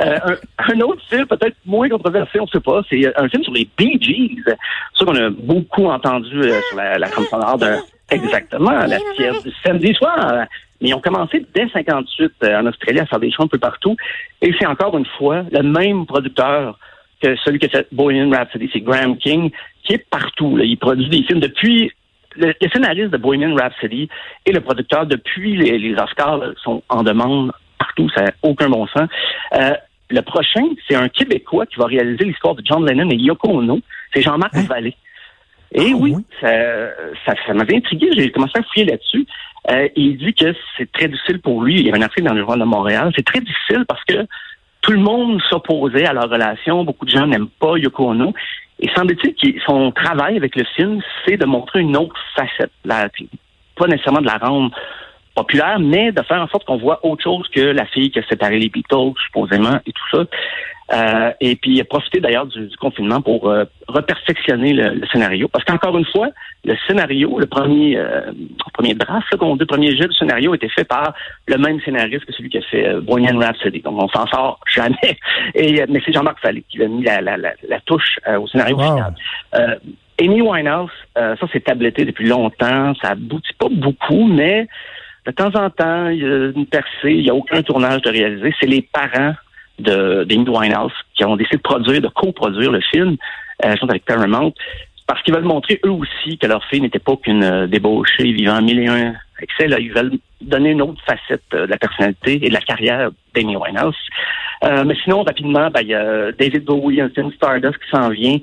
Euh, 0.00 0.18
un, 0.24 0.74
un 0.74 0.80
autre 0.80 1.02
film, 1.10 1.26
peut-être 1.26 1.56
moins 1.66 1.88
controversé, 1.88 2.40
on 2.40 2.44
ne 2.44 2.48
sait 2.48 2.60
pas, 2.60 2.80
c'est 2.88 3.04
euh, 3.04 3.12
un 3.16 3.28
film 3.28 3.42
sur 3.42 3.52
les 3.52 3.68
Bee 3.76 3.98
Gees. 4.00 4.40
C'est 4.46 4.54
ça 4.98 5.04
qu'on 5.04 5.16
a 5.16 5.28
beaucoup 5.28 5.86
entendu 5.86 6.40
euh, 6.40 6.58
sur 6.68 6.76
la, 6.78 6.96
la 6.96 7.08
trame 7.08 7.26
sonore 7.26 7.58
de 7.58 7.74
exactement 8.10 8.70
la 8.70 8.98
pièce 9.14 9.42
du 9.42 9.52
samedi 9.62 9.92
soir. 9.94 10.46
Mais 10.80 10.88
ils 10.88 10.94
ont 10.94 11.00
commencé 11.00 11.44
dès 11.54 11.68
58 11.68 12.32
euh, 12.42 12.60
en 12.60 12.66
Australie 12.66 13.00
à 13.00 13.06
faire 13.06 13.20
des 13.20 13.30
shows 13.30 13.42
un 13.44 13.48
peu 13.48 13.58
partout. 13.58 13.96
Et 14.40 14.52
c'est 14.58 14.66
encore 14.66 14.96
une 14.96 15.06
fois 15.18 15.44
le 15.50 15.62
même 15.62 16.06
producteur 16.06 16.78
que 17.22 17.36
celui 17.44 17.58
qui 17.58 17.66
a 17.66 17.68
fait 17.70 17.86
Bohemian 17.92 18.30
Rhapsody, 18.30 18.70
c'est 18.72 18.80
Graham 18.80 19.16
King, 19.18 19.50
qui 19.84 19.94
est 19.94 20.06
partout. 20.10 20.56
là. 20.56 20.64
Il 20.64 20.76
produit 20.78 21.08
des 21.08 21.22
films 21.24 21.40
depuis 21.40 21.92
le, 22.36 22.48
le 22.60 22.68
scénariste 22.72 23.10
de 23.10 23.16
Bohemian 23.18 23.54
Rhapsody 23.54 24.08
et 24.46 24.52
le 24.52 24.60
producteur 24.60 25.06
depuis 25.06 25.56
les, 25.56 25.78
les 25.78 25.94
Oscars 25.94 26.38
là, 26.38 26.48
sont 26.62 26.82
en 26.88 27.02
demande 27.02 27.52
partout, 27.78 28.08
ça 28.14 28.22
n'a 28.24 28.30
aucun 28.42 28.68
bon 28.68 28.86
sens. 28.88 29.08
Euh, 29.54 29.72
le 30.10 30.22
prochain, 30.22 30.62
c'est 30.88 30.96
un 30.96 31.08
Québécois 31.08 31.66
qui 31.66 31.76
va 31.76 31.86
réaliser 31.86 32.24
l'histoire 32.24 32.54
de 32.54 32.62
John 32.64 32.84
Lennon 32.84 33.08
et 33.10 33.16
Yoko 33.16 33.48
Ono. 33.48 33.80
C'est 34.12 34.22
Jean-Marc 34.22 34.54
Vallée. 34.68 34.96
Et 35.72 35.92
Ah, 35.92 35.96
oui, 35.96 36.14
oui? 36.16 36.24
ça, 36.40 36.48
ça, 37.24 37.34
ça 37.46 37.54
m'avait 37.54 37.76
intrigué. 37.76 38.08
J'ai 38.16 38.30
commencé 38.32 38.58
à 38.58 38.62
fouiller 38.64 38.86
là-dessus. 38.86 39.24
Euh, 39.70 39.88
il 39.94 40.16
dit 40.18 40.34
que 40.34 40.52
c'est 40.76 40.90
très 40.90 41.06
difficile 41.06 41.40
pour 41.40 41.62
lui. 41.62 41.76
Il 41.78 41.86
y 41.86 41.92
a 41.92 41.94
un 41.94 42.02
article 42.02 42.26
dans 42.26 42.34
le 42.34 42.40
journal 42.40 42.58
de 42.58 42.64
Montréal. 42.64 43.12
C'est 43.14 43.24
très 43.24 43.40
difficile 43.40 43.84
parce 43.86 44.02
que 44.04 44.26
tout 44.82 44.92
le 44.92 44.98
monde 44.98 45.40
s'opposait 45.48 46.06
à 46.06 46.12
leur 46.12 46.30
relation. 46.30 46.84
Beaucoup 46.84 47.04
de 47.04 47.10
gens 47.10 47.26
n'aiment 47.26 47.50
pas 47.58 47.76
Yoko 47.76 48.10
Ono. 48.10 48.32
Et 48.80 48.88
semble-t-il 48.96 49.34
que 49.34 49.60
son 49.66 49.92
travail 49.92 50.36
avec 50.36 50.56
le 50.56 50.64
film, 50.76 51.02
c'est 51.24 51.36
de 51.36 51.44
montrer 51.44 51.80
une 51.80 51.96
autre 51.96 52.16
facette. 52.34 52.72
Pas 52.84 53.86
nécessairement 53.86 54.22
de 54.22 54.26
la 54.26 54.38
rendre 54.38 54.74
populaire, 55.34 55.78
mais 55.78 56.12
de 56.12 56.22
faire 56.22 56.40
en 56.40 56.48
sorte 56.48 56.64
qu'on 56.64 56.78
voit 56.78 57.04
autre 57.04 57.22
chose 57.22 57.46
que 57.48 57.60
la 57.60 57.86
fille 57.86 58.10
qui 58.10 58.18
a 58.18 58.26
séparé 58.26 58.58
les 58.58 58.68
Beatles, 58.68 59.12
supposément, 59.26 59.78
et 59.86 59.92
tout 59.92 60.16
ça. 60.16 60.24
Euh, 60.92 61.30
et 61.40 61.54
puis, 61.56 61.72
il 61.72 61.80
a 61.80 61.84
profité 61.84 62.20
d'ailleurs 62.20 62.46
du, 62.46 62.66
du 62.66 62.76
confinement 62.76 63.20
pour 63.20 63.48
euh, 63.48 63.64
reperfectionner 63.88 64.72
le, 64.72 64.94
le 64.94 65.06
scénario. 65.06 65.46
Parce 65.48 65.64
qu'encore 65.64 65.96
une 65.96 66.04
fois, 66.06 66.28
le 66.64 66.74
scénario, 66.86 67.38
le 67.38 67.46
premier, 67.46 67.96
euh, 67.96 68.32
premier 68.74 68.94
draft, 68.94 69.26
là, 69.30 69.38
qu'on 69.38 69.54
dit, 69.54 69.60
le 69.60 69.66
premier 69.66 69.96
jet 69.96 70.08
du 70.08 70.14
scénario 70.14 70.54
était 70.54 70.68
fait 70.68 70.84
par 70.84 71.14
le 71.46 71.56
même 71.58 71.80
scénariste 71.82 72.24
que 72.24 72.32
celui 72.32 72.48
qui 72.50 72.58
a 72.58 72.62
fait 72.62 72.88
euh, 72.88 73.00
Bohemian 73.00 73.38
Rhapsody. 73.38 73.80
Donc, 73.82 74.02
on 74.02 74.08
s'en 74.08 74.26
sort 74.26 74.58
jamais. 74.74 75.18
Et, 75.54 75.80
euh, 75.80 75.86
mais 75.88 76.00
c'est 76.04 76.12
Jean-Marc 76.12 76.40
Fallet 76.40 76.64
qui 76.68 76.82
a 76.82 76.88
mis 76.88 77.04
la, 77.04 77.20
la, 77.20 77.36
la, 77.36 77.52
la 77.68 77.80
touche 77.80 78.18
euh, 78.26 78.40
au 78.40 78.46
scénario 78.48 78.76
Wow. 78.76 78.82
final. 78.96 79.14
Euh, 79.54 79.74
Amy 80.20 80.42
Winehouse, 80.42 80.90
euh, 81.16 81.34
ça 81.40 81.46
c'est 81.52 81.64
tabletté 81.64 82.04
depuis 82.04 82.26
longtemps, 82.26 82.92
ça 83.00 83.10
aboutit 83.12 83.54
pas 83.58 83.68
beaucoup, 83.70 84.26
mais 84.26 84.68
de 85.24 85.30
temps 85.30 85.54
en 85.54 85.70
temps, 85.70 86.08
il 86.08 86.18
y 86.18 86.24
a 86.24 86.50
une 86.54 86.66
percée, 86.66 87.12
il 87.12 87.22
n'y 87.22 87.30
a 87.30 87.34
aucun 87.34 87.62
tournage 87.62 88.02
de 88.02 88.10
réaliser. 88.10 88.52
C'est 88.60 88.66
les 88.66 88.82
parents 88.82 89.32
de 89.80 90.24
d'Amy 90.24 90.48
Winehouse 90.48 90.92
qui 91.14 91.24
ont 91.24 91.36
décidé 91.36 91.56
de 91.56 91.62
produire, 91.62 92.00
de 92.00 92.08
coproduire 92.08 92.72
le 92.72 92.80
film, 92.80 93.16
euh, 93.64 93.74
je 93.78 93.84
avec 93.84 94.04
Paramount, 94.04 94.52
parce 95.10 95.22
qu'ils 95.22 95.34
veulent 95.34 95.42
montrer 95.42 95.80
eux 95.84 95.90
aussi 95.90 96.38
que 96.38 96.46
leur 96.46 96.64
fille 96.66 96.80
n'était 96.80 97.00
pas 97.00 97.16
qu'une 97.16 97.42
euh, 97.42 97.66
débauchée 97.66 98.30
vivant 98.32 98.62
mille 98.62 98.78
et 98.78 98.86
un 98.86 99.14
excès. 99.42 99.66
Ils 99.80 99.92
veulent 99.92 100.12
donner 100.40 100.70
une 100.70 100.82
autre 100.82 101.02
facette 101.04 101.42
euh, 101.52 101.66
de 101.66 101.70
la 101.70 101.78
personnalité 101.78 102.38
et 102.44 102.48
de 102.48 102.54
la 102.54 102.60
carrière 102.60 103.10
d'Amy 103.34 103.56
Winehouse. 103.56 103.96
Euh, 104.62 104.84
mais 104.84 104.94
sinon, 105.02 105.24
rapidement, 105.24 105.68
ben, 105.70 105.80
il 105.80 105.88
y 105.88 105.94
a 105.94 106.30
David 106.30 106.64
Bowie, 106.64 107.00
un 107.00 107.08
film 107.08 107.32
Stardust 107.32 107.78
qui 107.78 107.90
s'en 107.90 108.08
vient. 108.10 108.38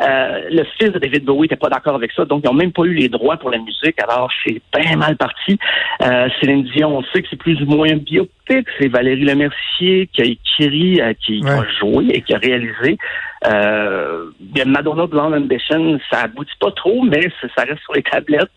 Euh, 0.00 0.48
le 0.50 0.64
fils 0.78 0.92
de 0.92 0.98
David 0.98 1.24
Bowie 1.24 1.42
n'était 1.42 1.56
pas 1.56 1.68
d'accord 1.70 1.94
avec 1.94 2.12
ça, 2.12 2.24
donc 2.26 2.42
ils 2.44 2.48
n'ont 2.48 2.52
même 2.54 2.72
pas 2.72 2.82
eu 2.82 2.92
les 2.94 3.08
droits 3.08 3.36
pour 3.38 3.50
la 3.50 3.58
musique, 3.58 4.00
alors 4.02 4.30
c'est 4.44 4.60
bien 4.78 4.96
mal 4.96 5.16
parti. 5.16 5.58
Euh, 6.02 6.28
Céline 6.38 6.64
Dion, 6.64 6.98
on 6.98 7.02
sait 7.04 7.22
que 7.22 7.28
c'est 7.30 7.36
plus 7.38 7.60
ou 7.62 7.66
moins 7.66 7.94
biopic, 7.96 8.66
c'est 8.78 8.88
Valérie 8.88 9.24
Lemercier 9.24 10.08
qui 10.12 10.20
a 10.20 10.24
écrit, 10.26 11.00
euh, 11.00 11.14
qui 11.14 11.42
Ouais. 11.42 11.50
a 11.50 11.64
joué 11.80 12.06
et 12.10 12.20
qui 12.20 12.34
a 12.34 12.38
réalisé. 12.38 12.98
Euh, 13.46 14.26
Madonna 14.66 15.06
Blonde 15.06 15.34
Ambition, 15.34 15.98
ça 16.10 16.22
aboutit 16.22 16.56
pas 16.60 16.72
trop, 16.72 17.02
mais 17.02 17.30
ça 17.56 17.62
reste 17.64 17.82
sur 17.82 17.94
les 17.94 18.02
tablettes. 18.02 18.50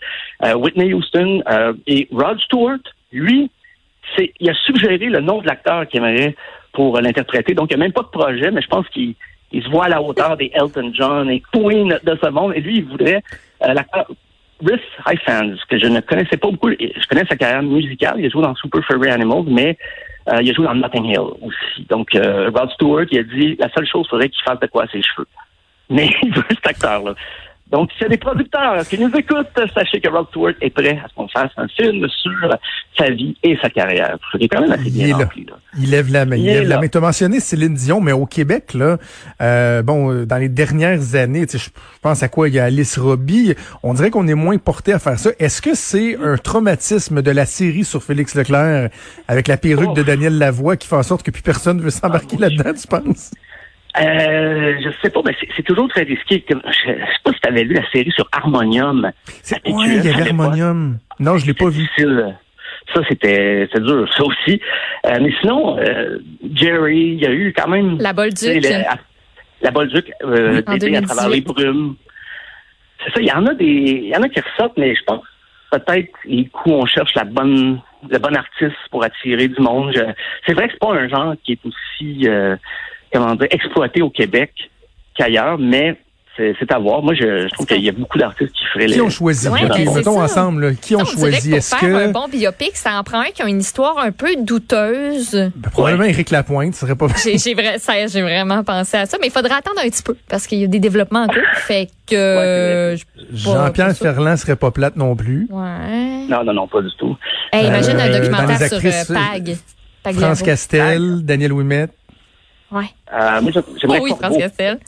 Euh, 0.45 0.55
Whitney 0.55 0.93
Houston 0.93 1.41
euh, 1.49 1.73
et 1.87 2.07
Rod 2.11 2.39
Stewart, 2.41 2.79
lui, 3.11 3.49
c'est, 4.17 4.33
il 4.39 4.49
a 4.49 4.53
suggéré 4.53 4.97
le 4.97 5.19
nom 5.19 5.41
de 5.41 5.47
l'acteur 5.47 5.87
qu'il 5.87 6.03
aimerait 6.03 6.35
pour 6.73 6.99
l'interpréter. 6.99 7.53
Donc, 7.53 7.69
il 7.71 7.77
n'y 7.77 7.81
a 7.81 7.85
même 7.85 7.93
pas 7.93 8.01
de 8.01 8.07
projet, 8.07 8.51
mais 8.51 8.61
je 8.61 8.67
pense 8.67 8.87
qu'il 8.89 9.15
il 9.51 9.63
se 9.63 9.69
voit 9.69 9.85
à 9.85 9.89
la 9.89 10.01
hauteur 10.01 10.37
des 10.37 10.51
Elton 10.53 10.91
John 10.93 11.29
et 11.29 11.41
Queen 11.51 11.99
de 12.03 12.17
ce 12.21 12.29
monde. 12.29 12.53
Et 12.55 12.61
lui, 12.61 12.77
il 12.77 12.85
voudrait 12.85 13.23
euh, 13.63 13.73
l'acteur 13.73 14.07
Rhys 14.61 14.81
Ifans, 15.07 15.55
que 15.69 15.79
je 15.79 15.87
ne 15.87 16.01
connaissais 16.01 16.37
pas 16.37 16.49
beaucoup. 16.49 16.69
Je 16.69 17.07
connais 17.07 17.25
sa 17.25 17.35
carrière 17.35 17.63
musicale. 17.63 18.15
Il 18.19 18.25
a 18.25 18.29
joué 18.29 18.41
dans 18.41 18.55
Super 18.55 18.83
Furry 18.85 19.09
Animals, 19.09 19.45
mais 19.47 19.77
euh, 20.27 20.41
il 20.41 20.49
a 20.49 20.53
joué 20.53 20.65
dans 20.65 20.75
Notting 20.75 21.05
Hill 21.05 21.19
aussi. 21.41 21.85
Donc, 21.89 22.13
euh, 22.15 22.51
Rod 22.53 22.69
Stewart, 22.71 23.05
il 23.11 23.19
a 23.19 23.23
dit 23.23 23.55
la 23.57 23.69
seule 23.69 23.87
chose, 23.87 24.07
faudrait 24.09 24.29
qu'il 24.29 24.43
fasse 24.43 24.59
de 24.59 24.67
quoi 24.67 24.85
ses 24.91 25.01
cheveux. 25.01 25.27
Mais 25.89 26.09
il 26.23 26.33
veut 26.33 26.43
cet 26.49 26.67
acteur-là. 26.67 27.15
Donc, 27.71 27.91
s'il 27.93 28.01
y 28.01 28.05
a 28.05 28.09
des 28.09 28.17
producteurs 28.17 28.87
qui 28.87 28.97
nous 28.97 29.09
écoutent, 29.15 29.47
sachez 29.75 30.01
que 30.01 30.09
Rod 30.09 30.27
Stewart 30.29 30.53
est 30.61 30.71
prêt 30.71 30.99
à 31.03 31.07
ce 31.07 31.13
qu'on 31.13 31.27
fasse 31.27 31.51
un 31.57 31.67
film 31.67 32.07
sur 32.09 32.31
sa 32.97 33.09
vie 33.11 33.37
et 33.43 33.57
sa 33.61 33.69
carrière. 33.69 34.17
C'est 34.31 34.47
quand 34.47 34.61
même 34.61 34.71
assez 34.71 34.87
Il 34.87 34.93
bien 34.93 35.05
est 35.07 35.09
là. 35.11 35.17
rempli. 35.17 35.45
Là. 35.45 35.53
Il 35.77 35.91
lève 35.91 36.11
la 36.11 36.25
main. 36.25 36.35
Il, 36.35 36.41
Il 36.41 36.45
lève 36.47 36.67
la 36.67 36.79
main. 36.81 36.87
Tu 36.87 36.97
as 36.97 37.01
mentionné 37.01 37.39
Céline 37.39 37.75
Dion, 37.75 38.01
mais 38.01 38.11
au 38.11 38.25
Québec, 38.25 38.73
là, 38.73 38.97
euh, 39.41 39.83
bon, 39.83 40.11
euh, 40.11 40.25
dans 40.25 40.37
les 40.37 40.49
dernières 40.49 41.13
années, 41.15 41.45
tu 41.45 41.59
sais, 41.59 41.65
je 41.65 41.99
pense 42.01 42.23
à 42.23 42.27
quoi? 42.27 42.47
Il 42.49 42.55
y 42.55 42.59
a 42.59 42.65
Alice 42.65 42.97
Robbie. 42.97 43.53
On 43.83 43.93
dirait 43.93 44.09
qu'on 44.09 44.27
est 44.27 44.33
moins 44.33 44.57
porté 44.57 44.91
à 44.93 44.97
faire 44.99 45.19
ça. 45.19 45.29
Est-ce 45.37 45.61
que 45.61 45.75
c'est 45.75 46.17
un 46.17 46.37
traumatisme 46.37 47.21
de 47.21 47.31
la 47.31 47.45
série 47.45 47.85
sur 47.85 48.01
Félix 48.03 48.33
Leclerc 48.35 48.89
avec 49.27 49.47
la 49.47 49.57
perruque 49.57 49.89
Oh. 49.91 49.93
de 49.93 50.03
Daniel 50.03 50.37
Lavoie 50.37 50.75
qui 50.75 50.87
fait 50.87 50.95
en 50.95 51.03
sorte 51.03 51.23
que 51.23 51.31
plus 51.31 51.41
personne 51.43 51.79
veut 51.81 51.89
s'embarquer 51.91 52.35
Ah, 52.39 52.41
là-dedans, 52.49 52.73
tu 52.73 52.87
penses? 52.87 53.31
Euh, 53.99 54.75
je 54.83 54.89
sais 55.01 55.09
pas, 55.09 55.21
mais 55.25 55.35
c'est- 55.55 55.63
toujours 55.63 55.87
très 55.89 56.03
risqué. 56.03 56.45
Je, 56.47 56.53
je 56.55 56.91
sais 56.91 56.95
pas 57.23 57.33
si 57.33 57.39
tu 57.41 57.49
avais 57.49 57.63
vu 57.63 57.73
la 57.73 57.89
série 57.91 58.11
sur 58.11 58.27
Harmonium. 58.31 59.11
C'est, 59.41 59.55
ouais, 59.55 59.61
PQS, 59.73 60.05
il 60.05 60.05
y 60.05 60.13
avait. 60.13 60.29
Harmonium? 60.29 60.99
Non, 61.19 61.37
je 61.37 61.45
l'ai 61.47 61.53
pas 61.53 61.69
vu. 61.69 61.81
difficile. 61.81 62.35
Ça, 62.93 63.01
c'était 63.09 63.67
c'est 63.73 63.83
dur, 63.83 64.07
ça 64.15 64.23
aussi. 64.23 64.61
Euh, 65.05 65.17
mais 65.21 65.31
sinon, 65.41 65.77
euh, 65.79 66.19
Jerry, 66.53 66.97
il 66.99 67.19
y 67.21 67.25
a 67.25 67.31
eu 67.31 67.53
quand 67.55 67.67
même... 67.67 67.97
La 67.99 68.13
Bolduc. 68.13 68.63
La, 68.63 68.95
la 69.61 69.71
Bolduc, 69.71 70.11
euh, 70.23 70.55
d'été 70.61 70.71
à 70.71 70.77
2018. 70.77 71.05
travers 71.07 71.29
les 71.29 71.41
brumes. 71.41 71.95
C'est 73.03 73.13
ça, 73.13 73.19
il 73.21 73.27
y 73.27 73.31
en 73.31 73.45
a 73.45 73.53
des... 73.53 73.65
Il 73.65 74.07
y 74.09 74.15
en 74.15 74.21
a 74.23 74.29
qui 74.29 74.39
ressortent, 74.39 74.77
mais 74.77 74.95
je 74.95 75.03
pense 75.03 75.23
peut-être 75.71 76.09
les 76.25 76.45
coups, 76.47 76.73
on 76.75 76.85
cherche 76.85 77.13
la 77.15 77.25
bonne 77.25 77.79
le 78.09 78.17
bon 78.17 78.33
artiste 78.35 78.77
pour 78.91 79.03
attirer 79.03 79.49
du 79.49 79.61
monde. 79.61 79.91
Je- 79.93 80.01
c'est 80.47 80.53
vrai 80.53 80.67
que 80.67 80.73
c'est 80.73 80.79
pas 80.79 80.93
un 80.95 81.07
genre 81.09 81.33
qui 81.43 81.51
est 81.53 81.59
aussi, 81.65 82.27
euh, 82.29 82.55
comment 83.13 83.35
dire, 83.35 83.47
exploité 83.51 84.01
au 84.01 84.09
Québec 84.09 84.51
qu'ailleurs, 85.17 85.57
mais 85.57 85.97
c'est 86.37 86.55
c'est 86.59 86.71
à 86.71 86.79
voir. 86.79 87.01
Moi, 87.01 87.13
je, 87.15 87.47
je 87.47 87.53
trouve 87.53 87.65
qu'il 87.65 87.83
y 87.83 87.89
a 87.89 87.91
beaucoup 87.91 88.17
d'artistes 88.17 88.53
qui 88.53 88.63
feraient 88.73 88.85
Qui 88.85 88.93
les- 88.93 89.01
ont 89.01 89.09
choisi? 89.09 89.47
Ouais, 89.49 89.63
mettons 89.95 90.15
ça. 90.15 90.23
ensemble, 90.23 90.67
là, 90.67 90.73
qui 90.73 90.95
ont 90.95 91.03
choisi? 91.03 91.49
que 91.49 91.49
pour 91.49 91.57
Est-ce 91.57 91.75
faire 91.75 91.95
un 91.97 92.07
que... 92.07 92.13
bon 92.13 92.27
biopic, 92.29 92.77
ça 92.77 92.97
en 92.97 93.03
prend 93.03 93.19
un 93.19 93.31
qui 93.33 93.41
a 93.41 93.47
une 93.49 93.59
histoire 93.59 93.97
un 93.97 94.11
peu 94.11 94.29
douteuse. 94.37 95.31
Ben, 95.55 95.69
probablement 95.69 96.05
Éric 96.05 96.29
Lapointe, 96.29 96.75
ce 96.75 96.81
serait 96.81 96.95
pas... 96.95 97.07
J'ai 97.17 98.21
vraiment 98.21 98.63
pensé 98.63 98.95
à 98.97 99.05
ça, 99.05 99.17
mais 99.19 99.27
il 99.27 99.33
faudrait 99.33 99.55
attendre 99.55 99.81
un 99.83 99.89
petit 99.89 100.03
peu 100.03 100.15
parce 100.29 100.47
qu'il 100.47 100.59
y 100.59 100.63
a 100.63 100.67
des 100.67 100.79
développements 100.79 101.23
en 101.23 101.27
cours. 101.27 101.43
Fait 101.55 101.89
que 102.07 102.15
euh, 102.15 102.95
je- 102.95 103.03
Jean-Pierre. 103.33 103.95
Ferland 103.97 104.37
serait 104.37 104.55
pas 104.55 104.71
plate 104.71 104.95
non 104.95 105.15
plus. 105.17 105.45
ouais. 105.49 106.25
Non, 106.29 106.43
non, 106.45 106.53
non, 106.53 106.67
pas 106.67 106.81
du 106.81 106.89
tout. 106.97 107.17
Hey, 107.51 107.67
imagine 107.67 107.97
Euh, 107.97 108.03
un 108.03 108.09
dans 108.11 108.17
documentaire 108.19 108.67
sur 108.69 108.77
euh, 108.85 109.13
Pag. 109.13 109.57
Pag 110.03 110.15
France. 110.15 110.41
Castel, 110.41 111.25
Daniel 111.25 111.51
Ouimet. 111.51 111.87
Ouais. 112.71 112.85
Euh, 113.13 113.41
moi, 113.41 113.51
Oh 113.55 113.59
j'aimerais 113.81 113.99
oui, 113.99 114.09
Corbeau. 114.11 114.23
France 114.25 114.37
Castel. 114.37 114.79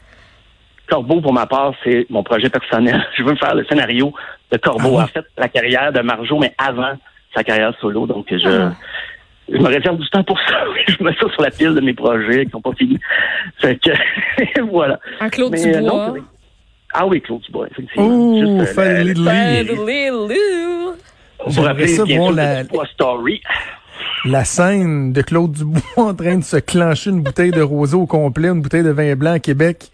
Corbeau, 0.89 1.21
pour 1.21 1.33
ma 1.33 1.45
part, 1.45 1.73
c'est 1.83 2.05
mon 2.09 2.23
projet 2.23 2.49
personnel. 2.49 3.05
Je 3.17 3.23
veux 3.23 3.35
faire 3.35 3.55
le 3.55 3.63
scénario 3.65 4.13
de 4.51 4.57
Corbeau. 4.57 4.97
Ah? 4.99 5.03
En 5.03 5.07
fait, 5.07 5.25
la 5.37 5.47
carrière 5.49 5.91
de 5.93 6.01
Marjo, 6.01 6.37
mais 6.37 6.53
avant 6.57 6.93
sa 7.33 7.43
carrière 7.43 7.73
solo. 7.79 8.05
Donc, 8.05 8.25
je, 8.29 8.47
Ah. 8.49 8.73
je 9.49 9.57
me 9.57 9.67
réserve 9.67 9.97
du 9.97 10.09
temps 10.09 10.23
pour 10.23 10.37
ça. 10.41 10.63
je 10.87 11.01
mets 11.03 11.13
ça 11.13 11.27
sur 11.31 11.41
la 11.41 11.49
pile 11.51 11.73
de 11.73 11.79
mes 11.81 11.93
projets 11.93 12.45
qui 12.45 12.51
n'ont 12.53 12.61
pas 12.61 12.73
fini. 12.77 12.99
Fait 13.59 13.77
que, 13.77 14.61
voilà. 14.69 14.99
Un 15.21 15.29
Claude 15.29 15.51
Mais, 15.53 15.65
euh, 15.75 15.79
Dubois. 15.79 16.07
non, 16.07 16.15
ah 16.93 17.07
oui, 17.07 17.21
Claude 17.21 17.39
Dubois, 17.41 17.67
effectivement. 17.71 18.07
Oh, 18.07 18.37
Juste, 18.37 18.51
euh, 18.69 18.73
Fanny 18.73 19.13
le- 19.13 19.85
Lee. 19.85 20.03
Lilou. 20.27 20.93
Pour 21.37 21.51
J'aimerais 21.53 21.67
rappeler, 21.69 21.87
ça 21.87 22.03
bien 22.03 22.21
sûr, 22.21 22.31
la- 22.33 22.63
Story. 22.93 23.41
La 24.25 24.45
scène 24.45 25.13
de 25.13 25.21
Claude 25.21 25.51
Dubois 25.51 25.81
en 25.97 26.13
train 26.13 26.37
de 26.37 26.43
se 26.43 26.57
clencher 26.57 27.09
une 27.09 27.21
bouteille 27.21 27.51
de 27.51 27.61
rosé 27.61 27.95
au 27.95 28.05
complet, 28.05 28.49
une 28.49 28.61
bouteille 28.61 28.83
de 28.83 28.91
vin 28.91 29.15
blanc 29.15 29.33
à 29.33 29.39
Québec, 29.39 29.89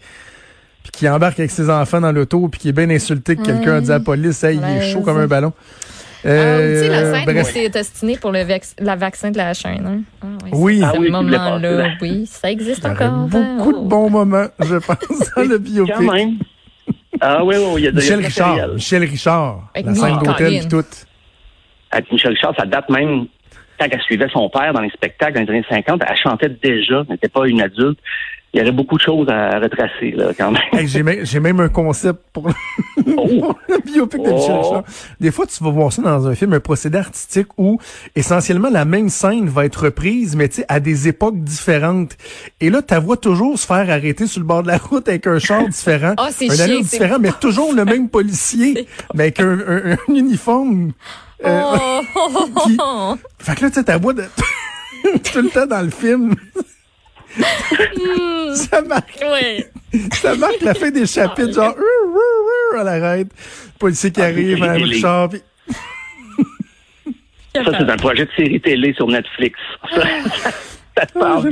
puis 0.82 0.90
qui 0.92 1.08
embarque 1.08 1.38
avec 1.38 1.50
ses 1.50 1.70
enfants 1.70 2.00
dans 2.00 2.12
l'auto, 2.12 2.48
puis 2.48 2.60
qui 2.60 2.68
est 2.68 2.72
bien 2.72 2.90
insulté 2.90 3.36
que 3.36 3.42
quelqu'un 3.42 3.76
a 3.76 3.80
dit 3.80 3.90
à 3.90 3.94
la 3.94 4.00
police, 4.00 4.42
hey, 4.44 4.58
il 4.58 4.64
est 4.64 4.92
chaud 4.92 5.00
comme 5.00 5.18
un 5.18 5.26
ballon. 5.26 5.52
Ah, 6.24 6.28
tu 6.28 6.30
sais, 6.30 6.88
la 6.88 6.96
Euh, 6.98 7.14
scène 7.24 7.38
où 7.38 7.44
c'est 7.44 7.68
destiné 7.68 8.16
pour 8.18 8.32
le 8.32 8.44
la 8.80 8.96
vaccin 8.96 9.30
de 9.30 9.36
la 9.38 9.54
chaîne. 9.54 9.86
Hein? 9.86 10.00
Ah, 10.20 10.26
Oui. 10.52 10.78
c'est 10.80 10.84
Ah 10.84 10.92
Ce 10.94 10.98
oui, 10.98 11.10
voulais 11.10 11.36
passer 11.36 11.48
moment-là, 11.50 11.70
là. 11.72 11.88
oui, 12.02 12.26
ça 12.26 12.50
existe 12.50 12.80
Il 12.84 12.88
y 12.88 12.90
aurait 12.90 13.04
encore. 13.06 13.28
beaucoup 13.28 13.72
de 13.72 13.78
Oh. 13.78 13.84
bons 13.84 14.10
moments, 14.10 14.46
je 14.60 14.74
pense, 14.76 14.98
dans 15.36 15.42
le 15.42 15.48
Quand 15.58 15.62
biopic. 15.62 16.12
même. 16.12 16.34
Ah 17.20 17.44
oui, 17.44 17.54
oui, 17.56 17.72
il 17.80 17.84
y 17.84 17.86
a 17.88 17.90
de 17.92 17.96
Michel 17.96 18.18
Richard. 18.24 18.68
Michel 18.74 19.04
Richard, 19.04 19.70
Avec 19.74 19.86
la 19.86 19.94
scène 19.94 20.18
d'hôtel 20.18 20.58
puis 20.58 20.68
tout. 20.68 20.84
Avec 21.92 22.12
Michel 22.12 22.32
Richard, 22.32 22.54
ça 22.58 22.66
date 22.66 22.88
même 22.90 23.26
quand 23.78 23.86
elle 23.90 24.00
suivait 24.02 24.28
son 24.32 24.48
père 24.50 24.72
dans 24.72 24.80
les 24.80 24.90
spectacles 24.90 25.34
dans 25.34 25.42
les 25.42 25.48
années 25.58 25.64
50. 25.68 26.02
Elle 26.08 26.16
chantait 26.16 26.48
déjà, 26.48 27.00
elle 27.06 27.12
n'était 27.12 27.28
pas 27.28 27.46
une 27.46 27.60
adulte. 27.60 27.98
Il 28.54 28.60
y 28.60 28.62
aurait 28.62 28.72
beaucoup 28.72 28.96
de 28.96 29.02
choses 29.02 29.28
à 29.28 29.58
retracer, 29.58 30.12
là, 30.12 30.30
quand 30.36 30.50
même. 30.50 30.62
Hey, 30.72 30.88
j'ai, 30.88 31.02
même, 31.02 31.22
j'ai 31.22 31.38
même 31.38 31.60
un 31.60 31.68
concept 31.68 32.18
pour 32.32 32.48
Oh. 33.18 33.54
le 33.68 33.78
biopic 33.84 34.22
de 34.22 34.30
Michel 34.32 34.54
Oh. 34.62 34.80
Des 35.20 35.30
fois, 35.30 35.44
tu 35.46 35.62
vas 35.62 35.68
voir 35.70 35.92
ça 35.92 36.00
dans 36.00 36.26
un 36.26 36.34
film, 36.34 36.54
un 36.54 36.60
procédé 36.60 36.96
artistique 36.96 37.48
où 37.58 37.78
essentiellement 38.16 38.70
la 38.70 38.86
même 38.86 39.10
scène 39.10 39.48
va 39.50 39.66
être 39.66 39.84
reprise, 39.84 40.34
mais 40.34 40.48
tu 40.48 40.56
sais, 40.56 40.64
à 40.68 40.80
des 40.80 41.08
époques 41.08 41.38
différentes. 41.44 42.16
Et 42.62 42.70
là, 42.70 42.80
ta 42.80 43.00
vois 43.00 43.18
toujours 43.18 43.58
se 43.58 43.66
faire 43.66 43.90
arrêter 43.90 44.26
sur 44.26 44.40
le 44.40 44.46
bord 44.46 44.62
de 44.62 44.68
la 44.68 44.78
route 44.78 45.06
avec 45.08 45.26
un 45.26 45.38
char 45.38 45.68
différent, 45.68 46.14
Ah, 46.16 46.28
c'est 46.30 46.46
un 46.50 46.54
c'est- 46.54 46.78
différent, 46.80 47.18
mais 47.20 47.32
toujours 47.38 47.74
le 47.74 47.84
même 47.84 48.08
policier, 48.08 48.86
mais 49.14 49.24
avec 49.24 49.40
un, 49.40 49.58
un- 49.58 49.92
un 49.92 50.14
uniforme. 50.14 50.92
Euh, 51.44 51.62
Oh, 52.16 52.46
qui- 52.66 52.76
Fait 53.44 53.54
que 53.54 53.62
là, 53.64 53.68
tu 53.70 53.74
sais, 53.74 53.84
ta 53.84 53.98
voix 53.98 54.12
de... 54.12 54.22
tout 55.32 55.40
le 55.42 55.48
temps 55.50 55.66
dans 55.66 55.82
le 55.82 55.90
film. 55.90 56.34
ça 58.54 58.82
marque, 58.82 59.20
oui. 59.22 59.64
ça 60.12 60.34
marque 60.34 60.60
la 60.62 60.74
fin 60.74 60.90
des 60.90 61.06
chapitres, 61.06 61.52
genre, 61.54 61.74
à 62.78 62.82
l'arrête. 62.84 63.28
Policier 63.78 64.10
qui 64.10 64.20
Ah, 64.20 64.26
arrive, 64.26 64.58
Madame 64.58 64.78
télé. 64.78 64.94
Richard, 64.96 65.28
puis- 65.28 65.42
Ça, 67.54 67.62
c'est 67.78 67.90
un 67.90 67.96
projet 67.96 68.24
de 68.26 68.30
série 68.36 68.60
télé 68.60 68.92
sur 68.94 69.06
Netflix. 69.08 69.58
Ça, 69.94 70.00
ça, 70.02 70.50
ça 70.96 71.06
se 71.06 71.18
Ah, 71.20 71.40
bien. 71.42 71.50